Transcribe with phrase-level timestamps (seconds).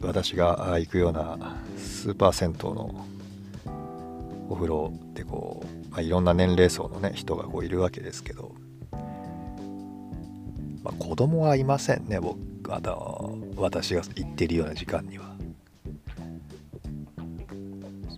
[0.00, 3.06] 私が行くようなスーパー銭湯の
[4.48, 8.54] お風呂ってこう、まあ、いろんな年齢層のね人がこういるわけですけど、
[10.82, 12.38] まあ、子供はいませんね僕
[12.68, 15.36] あの私が行ってるような時間には。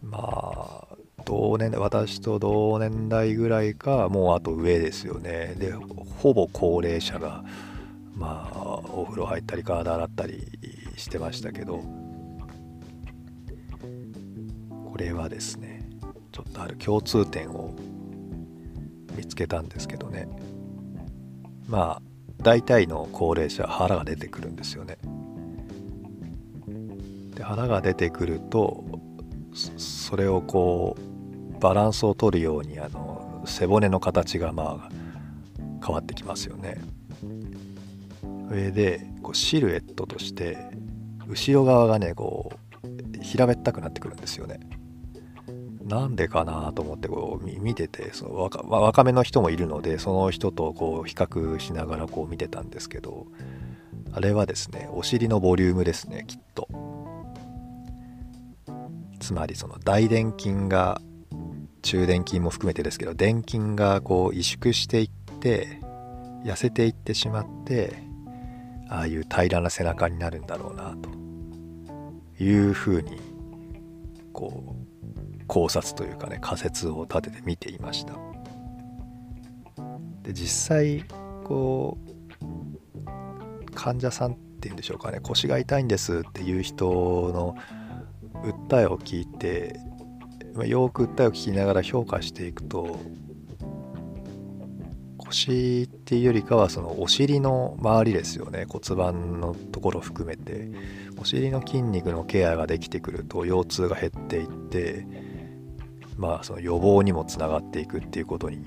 [0.03, 5.55] まあ同年代私と同年代ぐらいかもうあと上ですよね。
[5.59, 7.45] でほぼ高齢者が
[8.15, 10.43] まあお風呂入ったり体洗ったり
[10.99, 11.83] してましたけど
[14.91, 15.89] これはですね
[16.33, 17.75] ちょっとある共通点を
[19.17, 20.29] 見つけたんですけどね
[21.67, 22.03] まあ
[22.43, 24.99] 大体の高齢者腹が出てくるんですよね
[27.35, 28.85] で腹が出てくると
[29.53, 34.99] それをこうバランスを取るようにあの背骨の形がまあ
[35.85, 36.77] 変わってきますよね。
[38.51, 40.59] 上でこうシルエットとして
[41.29, 44.61] 後ろ側がねこう平べったくなってくるんですよね。
[45.85, 53.27] なんでかなと思ってこう見ててその若若めの人もいるのでその人とこう比較しながらこう見てたんですけど
[54.13, 56.69] あれはですねお尻のボリュームですねきっと。
[59.19, 61.01] つまりその大臀筋が
[61.83, 65.81] 中殿筋も含めてですけど殿筋がこう萎縮していって
[66.45, 68.08] 痩せていってしまって
[68.89, 71.29] ああいう平らな背中になるんだろうなと。
[72.41, 73.19] いうふうに
[74.33, 74.77] こ
[75.41, 78.15] う考察というかね仮説を立てて見ていました。
[80.23, 81.05] で実際
[81.45, 87.57] こう患者さんっていうんでしょうかね腰が痛いんですっていう人の
[88.69, 89.79] 訴えを聞いて
[90.67, 92.99] よく訴えを聞きながら評価していくと
[95.31, 98.67] 腰っていうよりかはそのお尻の周りですよね。
[98.69, 100.69] 骨盤のところ含めて。
[101.21, 105.05] お尻の筋肉のケアができてくると腰痛が減っていって
[106.17, 108.65] まあその予防にもつながっていくっていうことに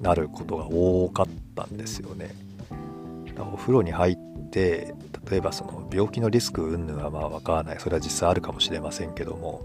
[0.00, 2.30] なることが多かったんですよね。
[3.52, 4.16] お風呂に入っ
[4.50, 4.94] て
[5.28, 7.80] 例えばその病気のリスク云々はまあ分からない。
[7.80, 9.62] それは実際あるかもしれませんけども。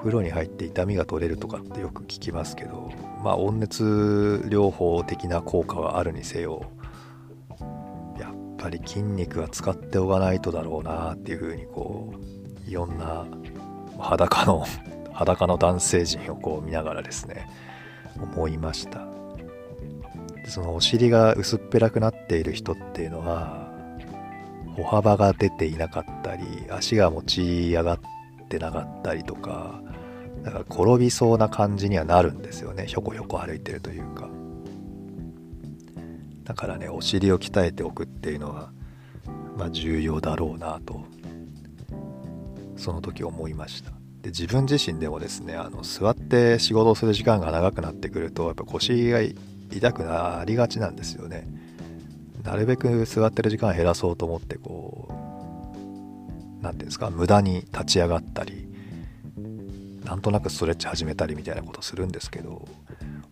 [0.00, 2.90] 風呂に入って痛みが取れるとかってよく聞きますけど
[3.22, 6.70] まあ温熱療法的な効果はあるにせよ
[8.18, 12.14] やっぱり筋肉は使っておかないとだろうなっていうふうにこ
[12.66, 13.26] ういろんな
[13.98, 14.64] 裸の
[15.12, 17.46] 裸の男性陣をこう見ながらですね
[18.18, 19.06] 思いました。
[20.46, 23.70] そのお尻が薄っぺらくなっている人っていうのは
[24.74, 28.19] 歩幅が出ていなかったり足が持ち上がって
[28.58, 29.80] なかったりとか
[30.42, 32.86] だか転びそうな感じにはなるんですよね。
[32.86, 34.28] ひょこひょこ歩いてるというか。
[36.44, 38.72] だからねお尻を鍛えておくっていうのは
[39.56, 41.04] まあ重要だろうなと
[42.76, 43.90] その時思いました。
[44.22, 49.20] で自分自身でもですねあの座って仕事をする時間が長くなってくるとやっぱ腰が
[49.70, 51.46] 痛くなりがちなんですよね。
[52.42, 54.99] なるべく座ってる時間減らそうと思ってこう
[56.60, 58.68] 何ていうんですか無駄に立ち上がったり
[60.04, 62.66] なんとなくストレッチ始めたりみたいなことするんですけど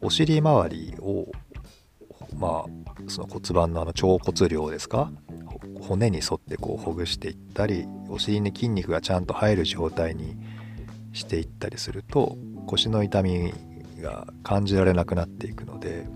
[0.00, 1.27] お尻周りを
[2.37, 5.11] まあその骨盤のあの腸骨量ですか
[5.81, 10.37] 骨に沿ってこうほぐしていったりお尻に筋肉がちゃんと入る状態に
[11.12, 13.53] していったりすると腰の痛み
[14.00, 16.06] が感じられなくなっていくので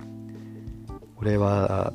[1.16, 1.92] これは、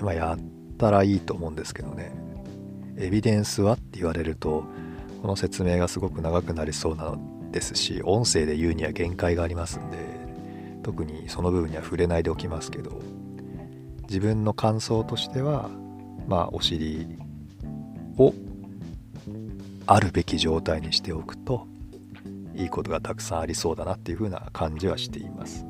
[0.00, 2.19] まあ、やったらいいと思うんですけどね。
[3.00, 4.64] エビデンスはって言われると
[5.22, 9.98] この説明がすごく長くなりそうなのですし音声で言うには限界がありますんで
[10.82, 13.00] 特にその部分には触れないでおきますけど
[14.02, 15.70] 自分の感想としては
[16.26, 17.06] まあお尻
[18.16, 18.34] を
[19.86, 21.66] あるべき状態にしておくと
[22.54, 25.64] いいことがたくさんありそうだなっていうふうな感じはしています。